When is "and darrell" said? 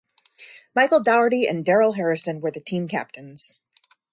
1.47-1.91